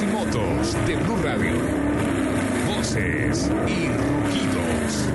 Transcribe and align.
Y 0.00 0.06
motos 0.06 0.74
de 0.88 0.96
Blue 0.96 1.16
Radio. 1.22 1.52
Voces 2.66 3.48
y 3.68 3.86
rugidos. 3.86 5.08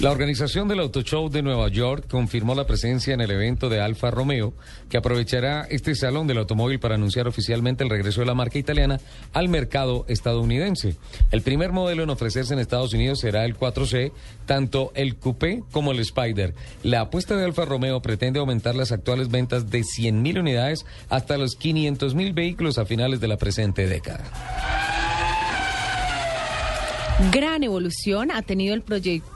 La 0.00 0.10
organización 0.10 0.66
del 0.66 0.80
Auto 0.80 1.02
Show 1.02 1.28
de 1.28 1.42
Nueva 1.42 1.68
York 1.68 2.06
confirmó 2.08 2.54
la 2.54 2.66
presencia 2.66 3.12
en 3.12 3.20
el 3.20 3.30
evento 3.30 3.68
de 3.68 3.82
Alfa 3.82 4.10
Romeo, 4.10 4.54
que 4.88 4.96
aprovechará 4.96 5.66
este 5.68 5.94
salón 5.94 6.26
del 6.26 6.38
automóvil 6.38 6.80
para 6.80 6.94
anunciar 6.94 7.28
oficialmente 7.28 7.84
el 7.84 7.90
regreso 7.90 8.20
de 8.20 8.26
la 8.26 8.34
marca 8.34 8.58
italiana 8.58 8.98
al 9.34 9.50
mercado 9.50 10.06
estadounidense. 10.08 10.96
El 11.30 11.42
primer 11.42 11.72
modelo 11.72 12.02
en 12.02 12.08
ofrecerse 12.08 12.54
en 12.54 12.60
Estados 12.60 12.94
Unidos 12.94 13.20
será 13.20 13.44
el 13.44 13.58
4C, 13.58 14.12
tanto 14.46 14.90
el 14.94 15.16
Coupé 15.16 15.64
como 15.70 15.92
el 15.92 15.98
Spider. 15.98 16.54
La 16.82 17.02
apuesta 17.02 17.36
de 17.36 17.44
Alfa 17.44 17.66
Romeo 17.66 18.00
pretende 18.00 18.40
aumentar 18.40 18.74
las 18.74 18.92
actuales 18.92 19.28
ventas 19.28 19.68
de 19.68 19.80
100.000 19.80 20.40
unidades 20.40 20.86
hasta 21.10 21.36
los 21.36 21.58
500.000 21.58 22.32
vehículos 22.32 22.78
a 22.78 22.86
finales 22.86 23.20
de 23.20 23.28
la 23.28 23.36
presente 23.36 23.86
década. 23.86 24.24
Gran 27.28 27.62
evolución 27.62 28.30
ha 28.30 28.40
tenido 28.40 28.74
el, 28.74 28.82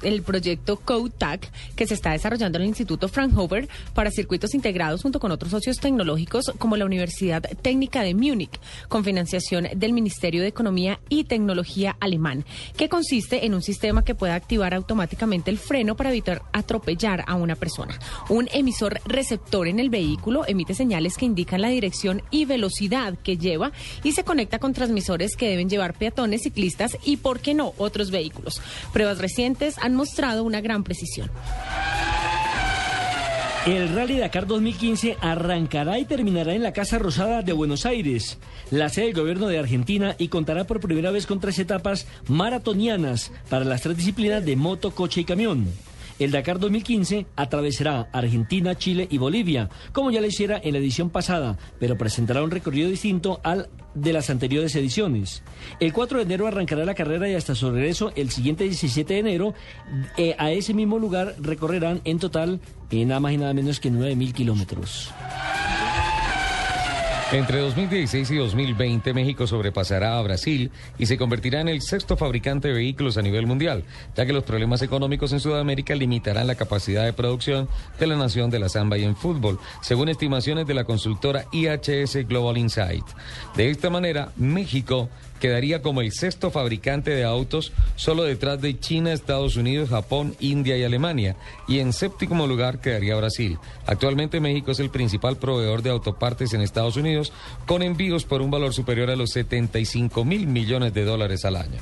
el 0.03 0.23
proyecto 0.23 0.77
CodeTAC 0.77 1.51
que 1.77 1.87
se 1.87 1.93
está 1.93 2.13
desarrollando 2.13 2.57
en 2.57 2.63
el 2.63 2.69
Instituto 2.69 3.09
Fraunhofer 3.09 3.69
para 3.93 4.11
circuitos 4.11 4.55
integrados 4.55 5.03
junto 5.03 5.21
con 5.21 5.31
otros 5.31 5.51
socios 5.51 5.79
tecnológicos 5.79 6.51
como 6.59 6.79
la 6.79 6.87
Universidad 6.87 7.43
Técnica 7.61 8.03
de 8.03 8.15
Múnich, 8.15 8.59
con 8.89 9.05
financiación 9.05 9.69
del 9.77 9.93
Ministerio 9.93 10.41
de 10.41 10.49
Economía 10.49 10.99
y 11.11 11.25
Tecnología 11.25 11.95
alemán, 12.01 12.47
que 12.77 12.89
consiste 12.89 13.45
en 13.45 13.55
un 13.55 13.63
sistema 13.63 14.03
que 14.03 14.15
pueda 14.15 14.35
activar 14.35 14.73
automáticamente 14.73 15.51
el 15.51 15.59
freno 15.59 15.95
para 15.95 16.11
evitar 16.11 16.43
atropellar 16.55 17.23
a 17.27 17.35
una 17.35 17.55
persona. 17.55 17.99
Un 18.31 18.49
emisor 18.55 19.01
receptor 19.05 19.69
en 19.69 19.79
el 19.79 19.91
vehículo 19.91 20.45
emite 20.47 20.73
señales 20.73 21.19
que 21.19 21.27
indican 21.27 21.61
la 21.61 21.69
dirección 21.69 22.23
y 22.31 22.47
velocidad 22.47 23.19
que 23.23 23.37
lleva 23.37 23.73
y 24.03 24.13
se 24.13 24.25
conecta 24.25 24.59
con 24.59 24.73
transmisores 24.73 25.37
que 25.37 25.51
deben 25.51 25.69
llevar 25.69 25.93
peatones, 25.93 26.43
ciclistas 26.43 26.97
y, 27.05 27.19
¿por 27.19 27.41
qué 27.41 27.53
no?, 27.53 27.74
otros 27.79 28.11
vehículos. 28.11 28.61
Pruebas 28.93 29.19
recientes 29.19 29.77
han 29.79 29.95
mostrado 29.95 30.45
una 30.45 30.61
gran 30.61 30.85
precisión. 30.85 31.31
El 33.67 33.95
Rally 33.95 34.19
Dakar 34.19 34.47
2015 34.47 35.17
arrancará 35.23 35.99
y 35.99 36.05
terminará 36.05 36.53
en 36.53 36.63
la 36.63 36.75
Casa 36.75 36.99
Rosada 36.99 37.41
de 37.41 37.55
Buenos 37.55 37.87
Aires, 37.87 38.37
la 38.71 38.91
sede 38.91 39.07
del 39.07 39.15
gobierno 39.15 39.47
de 39.47 39.59
Argentina, 39.59 40.17
y 40.19 40.29
contará 40.29 40.65
por 40.65 40.81
primera 40.81 41.11
vez 41.11 41.27
con 41.27 41.41
tres 41.41 41.59
etapas 41.59 42.07
maratonianas 42.29 43.33
para 43.49 43.65
las 43.65 43.81
tres 43.81 43.97
disciplinas 43.97 44.45
de 44.45 44.57
moto, 44.57 44.91
coche 44.91 45.23
y 45.23 45.25
camión. 45.25 45.67
El 46.19 46.31
Dakar 46.31 46.59
2015 46.59 47.27
atravesará 47.37 48.09
Argentina, 48.13 48.77
Chile 48.77 49.07
y 49.11 49.19
Bolivia, 49.19 49.69
como 49.93 50.11
ya 50.11 50.21
lo 50.21 50.27
hiciera 50.27 50.61
en 50.63 50.73
la 50.73 50.79
edición 50.79 51.11
pasada, 51.11 51.59
pero 51.81 51.99
presentará 51.99 52.43
un 52.43 52.51
recorrido 52.51 52.89
distinto 52.89 53.41
al 53.43 53.69
de 53.95 54.13
las 54.13 54.31
anteriores 54.31 54.75
ediciones. 54.77 55.43
El 55.81 55.93
4 55.93 56.19
de 56.19 56.25
enero 56.25 56.47
arrancará 56.47 56.85
la 56.85 56.95
carrera 56.95 57.29
y 57.29 57.35
hasta 57.35 57.55
su 57.55 57.71
regreso 57.71 58.13
el 58.17 58.31
siguiente 58.31 58.65
17 58.65 59.15
de 59.15 59.21
enero 59.21 59.55
eh, 60.17 60.35
a 60.39 60.51
ese 60.51 60.75
mismo 60.75 60.99
lugar 60.99 61.35
recorrerán 61.41 62.01
en 62.05 62.19
total 62.19 62.61
nada 63.05 63.19
más 63.19 63.33
y 63.33 63.39
nada 63.39 63.53
menos 63.53 63.81
que 63.81 63.91
9.000 63.91 64.33
kilómetros. 64.33 65.11
Entre 67.35 67.59
2016 67.59 68.31
y 68.31 68.37
2020, 68.37 69.13
México 69.13 69.49
sobrepasará 69.49 70.17
a 70.17 70.23
Brasil 70.23 70.71
y 71.01 71.07
se 71.07 71.19
convertirá 71.19 71.61
en 71.61 71.69
el 71.69 71.83
sexto 71.83 72.17
fabricante 72.17 72.69
de 72.69 72.75
vehículos 72.75 73.17
a 73.17 73.23
nivel 73.23 73.49
mundial, 73.49 73.83
ya 74.15 74.25
que 74.25 74.33
los 74.33 74.45
problemas 74.45 74.83
económicos 74.83 75.33
en 75.33 75.41
Sudamérica 75.41 75.97
limitarán 75.97 76.47
la 76.47 76.55
capacidad 76.55 77.05
de 77.05 77.13
producción 77.13 77.69
de 77.99 78.07
la 78.07 78.15
nación 78.15 78.51
de 78.51 78.61
la 78.61 78.69
samba 78.69 78.99
y 78.99 79.03
en 79.03 79.17
fútbol, 79.17 79.59
según 79.83 80.11
estimaciones 80.11 80.69
de 80.69 80.75
la 80.75 80.85
consultora 80.85 81.47
IHS 81.51 82.25
Global 82.29 82.57
Insight. 82.57 83.05
De 83.57 83.69
esta 83.69 83.91
manera, 83.91 84.31
México 84.37 85.09
quedaría 85.45 85.83
como 85.83 86.01
el 86.01 86.13
sexto 86.13 86.51
fabricante 86.51 87.11
de 87.11 87.25
autos, 87.25 87.73
solo 87.97 88.23
detrás 88.23 88.63
de 88.63 88.79
China, 88.81 89.13
Estados 89.13 89.57
Unidos, 89.57 89.91
Japón, 89.91 90.35
India 90.41 90.79
y 90.79 90.85
Alemania, 90.85 91.37
y 91.69 91.81
en 91.81 91.93
séptimo 91.93 92.47
lugar 92.47 92.81
quedaría 92.81 93.15
Brasil. 93.17 93.59
Actualmente 93.85 94.41
México 94.41 94.71
es 94.71 94.81
el 94.81 94.89
principal 94.89 95.37
proveedor 95.37 95.83
de 95.83 95.91
autopartes 95.91 96.55
en 96.55 96.63
Estados 96.63 96.97
Unidos, 96.97 97.24
con 97.67 97.83
envíos 97.83 98.25
por 98.25 98.43
un 98.43 98.51
valor 98.51 98.73
superior 98.73 99.11
a 99.11 99.17
los 99.17 99.31
75 99.31 100.25
mil 100.25 100.47
millones 100.47 100.93
de 100.95 101.05
dólares 101.05 101.45
al 101.45 101.57
año. 101.57 101.81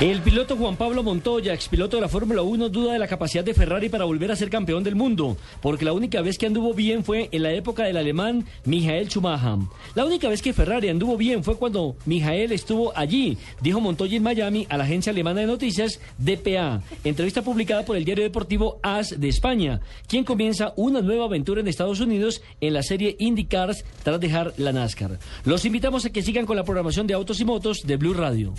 El 0.00 0.22
piloto 0.22 0.56
Juan 0.56 0.74
Pablo 0.74 1.04
Montoya, 1.04 1.54
expiloto 1.54 1.96
de 1.96 2.00
la 2.00 2.08
Fórmula 2.08 2.42
1, 2.42 2.68
duda 2.68 2.94
de 2.94 2.98
la 2.98 3.06
capacidad 3.06 3.44
de 3.44 3.54
Ferrari 3.54 3.88
para 3.88 4.04
volver 4.04 4.32
a 4.32 4.36
ser 4.36 4.50
campeón 4.50 4.82
del 4.82 4.96
mundo, 4.96 5.36
porque 5.62 5.84
la 5.84 5.92
única 5.92 6.20
vez 6.20 6.36
que 6.36 6.46
anduvo 6.46 6.74
bien 6.74 7.04
fue 7.04 7.28
en 7.30 7.44
la 7.44 7.52
época 7.52 7.84
del 7.84 7.96
alemán 7.96 8.44
Michael 8.64 9.08
Schumacher. 9.08 9.68
La 9.94 10.04
única 10.04 10.28
vez 10.28 10.42
que 10.42 10.52
Ferrari 10.52 10.88
anduvo 10.88 11.16
bien 11.16 11.44
fue 11.44 11.56
cuando 11.56 11.94
Michael 12.06 12.50
estuvo 12.50 12.92
allí, 12.98 13.38
dijo 13.60 13.80
Montoya 13.80 14.16
en 14.16 14.24
Miami 14.24 14.66
a 14.68 14.76
la 14.76 14.82
agencia 14.82 15.12
alemana 15.12 15.42
de 15.42 15.46
noticias 15.46 16.00
DPA, 16.18 16.82
entrevista 17.04 17.42
publicada 17.42 17.84
por 17.84 17.96
el 17.96 18.04
diario 18.04 18.24
deportivo 18.24 18.80
AS 18.82 19.20
de 19.20 19.28
España, 19.28 19.80
quien 20.08 20.24
comienza 20.24 20.72
una 20.74 21.02
nueva 21.02 21.26
aventura 21.26 21.60
en 21.60 21.68
Estados 21.68 22.00
Unidos 22.00 22.42
en 22.60 22.74
la 22.74 22.82
serie 22.82 23.14
IndyCars 23.20 23.84
tras 24.02 24.18
dejar 24.18 24.54
la 24.56 24.72
NASCAR. 24.72 25.20
Los 25.44 25.64
invitamos 25.64 26.04
a 26.04 26.10
que 26.10 26.22
sigan 26.22 26.46
con 26.46 26.56
la 26.56 26.64
programación 26.64 27.06
de 27.06 27.14
autos 27.14 27.40
y 27.40 27.44
motos 27.44 27.82
de 27.86 27.96
Blue 27.96 28.12
Radio. 28.12 28.54